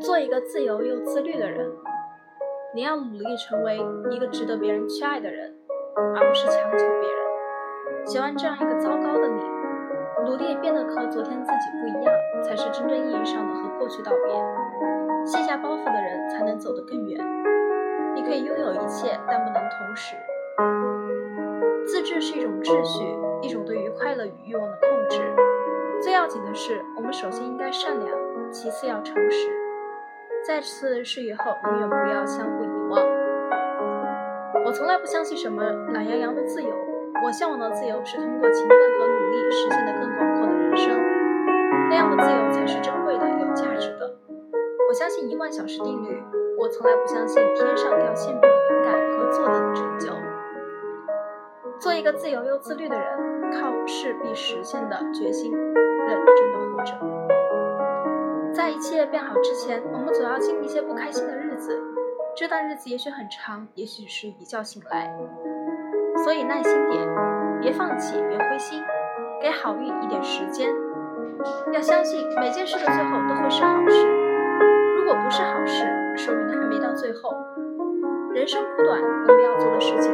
[0.00, 1.70] 做一个自由又自律的人，
[2.74, 3.78] 你要努力成为
[4.10, 5.54] 一个值得别人去爱的人，
[6.16, 9.42] 而不是强求别人喜欢这样一个糟糕的你。
[10.24, 14.32] 努力变得和昨天自己不一样，才是真正意义上的和过去道别。
[15.24, 17.18] 卸下包袱的人，才能走得更远。
[18.14, 20.16] 你可以拥有一切，但不能同时。
[21.86, 23.04] 自制是一种秩序，
[23.42, 25.20] 一种对于快乐与欲望的控制。
[26.02, 28.18] 最要紧的是，我们首先应该善良，
[28.50, 29.48] 其次要诚实，
[30.44, 33.00] 再次是以后永远不要相互遗忘。
[34.64, 35.62] 我从来不相信什么
[35.92, 36.70] 懒洋洋的自由，
[37.24, 40.92] 我向往的自由是通过勤奋和努力实现的更广阔的人生，
[41.88, 44.18] 那样的自由才是珍贵的、有价值的。
[44.88, 46.20] 我相信一万小时定律，
[46.58, 50.12] 我从来不相信天上掉馅饼的灵感和坐等的成就。
[51.78, 55.52] 做一个自由又自律的人，靠势必实现的决心，
[56.06, 56.92] 认真的活着。
[58.52, 61.80] 在一切变好之前，我们总要经历一些不开心的日子。
[62.36, 65.14] 这段日子也许很长，也许是一觉醒来。
[66.24, 67.08] 所以耐心点，
[67.60, 68.82] 别放弃，别灰心，
[69.40, 70.72] 给好运一点时间。
[71.72, 74.06] 要相信每件事的最后都会是好事。
[74.96, 75.84] 如果不是好事，
[76.16, 77.34] 说明还没到最后。
[78.32, 80.11] 人生苦短，我们要做的事情。